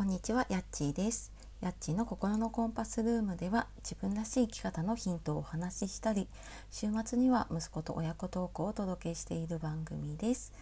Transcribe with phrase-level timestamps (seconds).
[0.00, 1.30] こんにちは、やっちーです。
[1.60, 6.26] やっちーの心のコンパスルームでは自分らしい生き方のヒントをお話ししたり、
[6.70, 10.54] 週末には息子と親子トークをお届けしている番組です。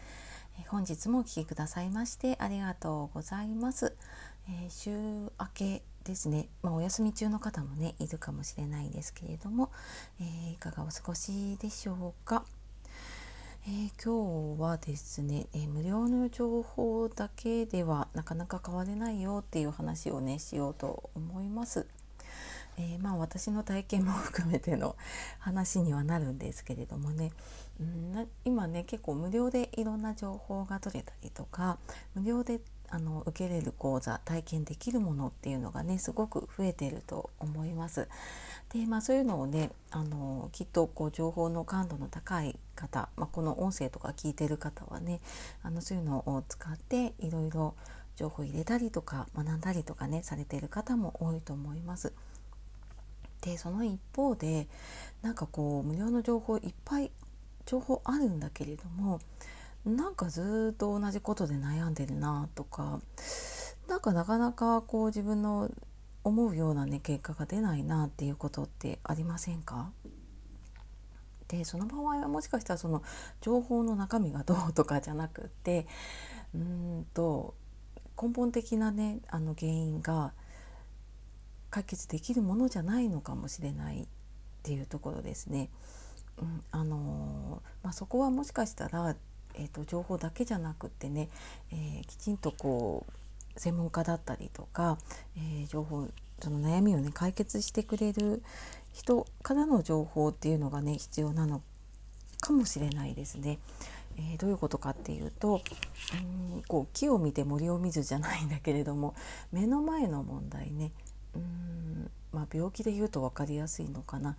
[0.67, 3.95] 本日もお聞きくださいましてありがとうございます。
[4.49, 9.71] えー週明けですね、まあ、お休み中の方もねいるかもしれないですけれども、
[10.21, 12.45] えーいかがお過ごしでしょうか？
[13.69, 21.87] えー今日はですね、えー無料の情報だけではなかなか変われないよっていう話をねしようと思います。
[22.79, 24.97] えーまあ私の体験も含めての
[25.39, 27.31] 話にはなるんですけれどもね、
[27.79, 31.77] うん、な今ね結構無料でいろんな情報が取れたりとか
[32.15, 38.09] 無料であの受けれる講座体験できるものっていうのがねすごく増えてると思います。
[38.73, 45.21] でまあそういうのをねあのきっとこう情報の感度の高い方、まあ、この音声とか聞いてる方はね
[45.63, 47.75] あのそういうのを使っていろいろ
[48.15, 52.13] 情報入れたりとか学んだりとかねされてる方も多いと思います。
[53.41, 54.69] でその一方で
[55.23, 57.11] なんかこう無料の情報いっぱい
[57.67, 59.21] 情報あるんだけれども
[59.85, 63.01] なんかずっと同じことで悩んでるなとか
[63.89, 65.71] なんかなかなかこう自分の
[66.25, 69.93] 思うようなね結果が出ないなっていうことってありませんか？
[71.49, 73.03] でその場合はもしかしたらその
[73.41, 75.87] 情報の中身がどうとかじゃなくって
[76.55, 77.55] うんと
[78.21, 80.33] 根本的なねあの原因が
[81.71, 84.07] 解決できるものじゃないのかもしれないっ
[84.63, 85.71] ていうところですね。
[86.41, 89.17] うんあのーまあ、そこはもしかしたら、
[89.55, 91.29] えー、と情報だけじゃなくってね、
[91.73, 93.07] えーきちんとこ
[93.57, 94.99] う専門家だったりとか、
[95.37, 96.09] えー情報
[96.41, 98.43] その悩みをね解決してくれる
[98.93, 101.63] 人からの情報っていうのがね必要なの
[102.41, 103.59] かもしれないですね。
[104.17, 105.61] えーどういうことかっていうと
[106.57, 109.15] うんこう木を見て森を見ずじゃないんだけれども
[109.53, 110.91] 目の前の問題ね
[111.35, 114.37] うん、まあ、病気で言うと分かりやすいのかな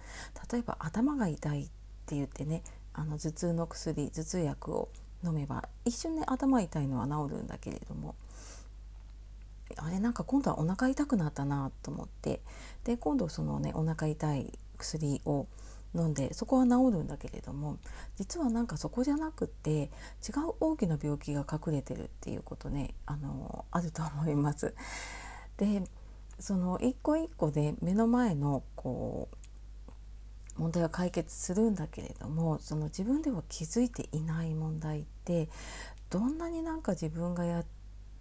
[0.51, 1.65] 例えば頭が痛いっ
[2.05, 2.61] て言ってね
[2.93, 4.89] あの頭痛の薬頭痛薬を
[5.23, 8.15] 飲めば一瞬ね頭痛いのは治るんだけれども
[9.78, 12.41] あれなんか今度はお腹痛くなったなと思って
[12.84, 15.47] で今度そのねお腹痛い薬を
[15.96, 17.78] 飲んでそこは治るんだけれども
[18.16, 24.74] 実はなんかそこじゃなくって違う大きな病気が隠れてるっていうことねあのあると思います。
[25.57, 25.84] で
[26.40, 35.50] その一個一個で目の前のこう問題は解決するんだけれどもその自分では気づいていない問題って
[36.09, 37.63] どんなになんか自分がや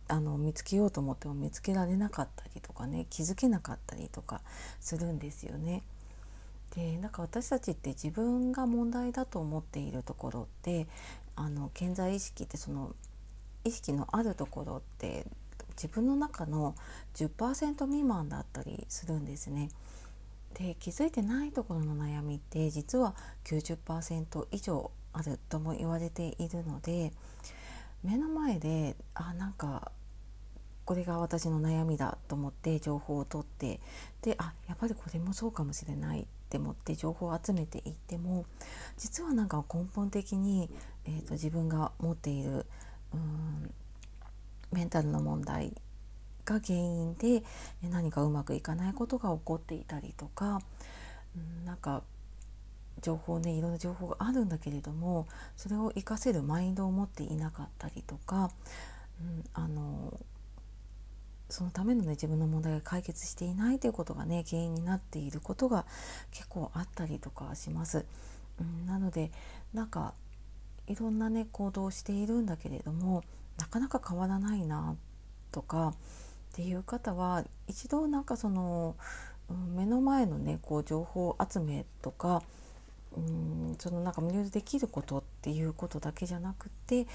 [0.09, 4.41] あの見つけようと思っても見つけられなかったりとかね気づけなかったりとか
[4.81, 5.83] するんですよね。
[6.75, 10.87] でなんか私たちって自分が問題だと思っているところって
[11.37, 12.95] あの健在意識ってその
[13.65, 15.27] 意識のあるところって
[15.71, 16.75] 自分の中の
[17.15, 19.71] 10%未満だったりするんですね。
[20.55, 23.15] で気づいてないところの悩みって実は
[23.45, 27.13] 90%以上あるとも言われているので
[28.03, 29.93] 目の前であなんか
[30.89, 33.79] これが私の悩みだと思って情報を取って
[34.23, 38.47] であやっぱりこれもそうかもしれないって思って情報を集めていっても
[38.97, 40.71] 実はなんか根本的に、
[41.05, 42.65] えー、と自分が持っている
[43.13, 43.71] うん
[44.73, 45.75] メンタルの問題
[46.47, 47.43] が原因で
[47.83, 50.63] 何かうまくいかないことが起こっていたりとか、
[51.37, 52.03] うん、なんか
[53.03, 58.51] 情報ねいろんな情報があるんだけれどもそれを活かせるマインドを持っていなかったりとか、
[59.21, 60.19] うん、あの
[61.49, 65.87] そのためのね自分の問題が解決していないということがね原因になっていることが
[66.31, 68.05] 結構あったりとかします。
[68.61, 69.31] うん、なので
[69.73, 70.15] なんか
[70.87, 73.23] いろんなね行動をしているんだけれども
[73.59, 74.97] なかなか変わらないな
[75.53, 75.95] とかっ
[76.55, 78.97] ていう方は一度なんかその、
[79.51, 82.43] うん目の前のねこう情報集めとか
[83.17, 87.07] うんそのなんか無料でできることっっていうことだけじゃなくて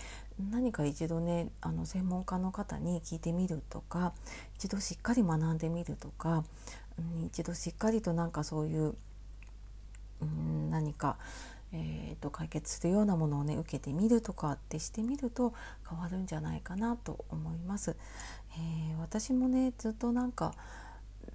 [0.52, 4.14] 何か一度ねあの専門家の方に聞いてみるとか
[4.56, 6.44] 一度しっかり学んでみるとか、
[6.98, 8.96] うん、一度しっかりとなんかそういう、
[10.22, 11.18] うん、何か、
[11.74, 15.54] えー、と解決するようなものをね受けてみるとかってしてみると
[15.90, 17.96] 変わるんじゃないかなと思います。
[18.58, 20.56] えー私もねずっとなんか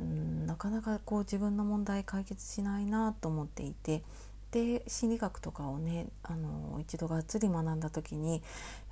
[0.00, 4.02] うんなかなかこう自分の問題解決しないなと思っていて
[4.50, 8.41] で心理学とかをねあの一度がっつり学んだ時にやっ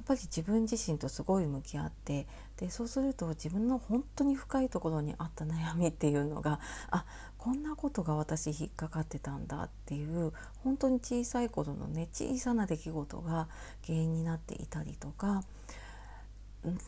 [0.06, 2.26] ぱり自分自身とすごい向き合って
[2.58, 6.61] でそうすると自分の本当に深いところにあった悩みっていうのが
[6.91, 7.06] あ
[7.38, 10.32] こんなことが私引っかかってたんだっていう
[10.62, 13.49] 本当に小さい頃のね小さな出来事が
[13.87, 15.43] 原因になっていたりとか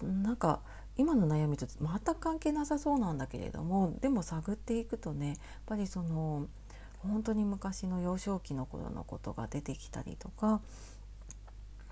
[0.03, 0.61] なんか
[0.97, 6.49] 今の悩みと全く関係なさそうなんだけれどもでも探っていくとねやっぱりその
[7.03, 10.61] 本当に昔の幼少期の頃のことが出てきたりとか、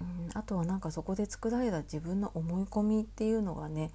[0.01, 3.91] うん、あとはなんかそこで作られた自分の思い込みっていうのがね、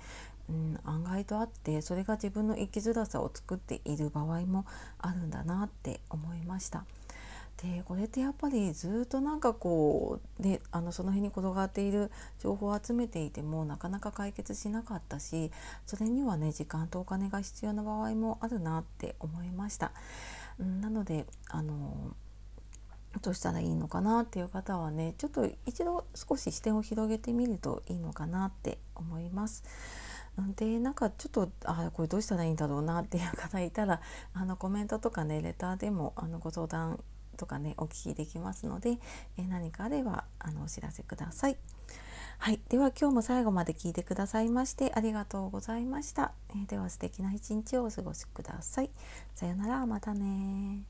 [0.50, 4.66] うん、案外とあってそれが自分の生きづらさを作っている場合も
[5.00, 6.86] あるんだなって思いました。
[7.62, 12.10] でこれってやっぱりずっとなんかこうであのその辺に転がっている
[12.40, 15.52] 情報を集めていてもなかなか解決しなかったし
[15.86, 19.92] それにはね時間とお金が必要な場合もあるなって思いました。
[20.66, 22.16] なのであの
[23.22, 29.64] どうしたらいいのかなっていう方はねちょっと一度少し視点を広げてみるといいのかなって思います。
[30.56, 34.02] でなんかちょっとあこれどうしたらいいんだろうなっていう方いたら
[34.34, 37.04] あのコメントとかねレターでもあのご相談
[37.38, 39.00] とかねお聞きできますので、
[39.38, 41.58] え何かあればあのお知らせください。
[42.44, 46.32] はい、では今日も最後まで聞いてくださいましてありがとうございました。
[46.50, 48.90] えー、では素敵な一日をお過ごしください。
[49.36, 50.82] さようなら、またね